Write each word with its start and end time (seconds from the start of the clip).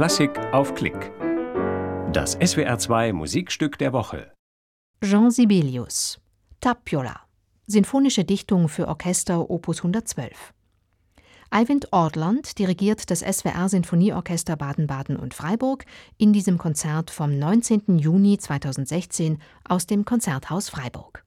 Klassik 0.00 0.30
auf 0.54 0.74
Klick. 0.74 1.12
Das 2.10 2.38
SWR2 2.38 3.12
Musikstück 3.12 3.76
der 3.76 3.92
Woche. 3.92 4.32
Jean 5.04 5.30
Sibelius. 5.30 6.18
Tapiola. 6.58 7.20
Sinfonische 7.66 8.24
Dichtung 8.24 8.70
für 8.70 8.88
Orchester 8.88 9.50
Opus 9.50 9.80
112. 9.80 10.54
Eivind 11.50 11.92
Ortland 11.92 12.58
dirigiert 12.58 13.10
das 13.10 13.20
SWR 13.20 13.68
Sinfonieorchester 13.68 14.56
Baden-Baden 14.56 15.18
und 15.18 15.34
Freiburg 15.34 15.84
in 16.16 16.32
diesem 16.32 16.56
Konzert 16.56 17.10
vom 17.10 17.38
19. 17.38 17.98
Juni 17.98 18.38
2016 18.38 19.36
aus 19.68 19.84
dem 19.84 20.06
Konzerthaus 20.06 20.70
Freiburg. 20.70 21.26